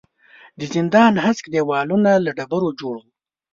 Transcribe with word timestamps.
د 0.59 0.61
زندان 0.73 1.13
هسک 1.25 1.45
دېوالونه 1.53 2.11
له 2.25 2.31
ډبرو 2.37 2.69
جوړ 2.79 2.95
وو. 3.01 3.09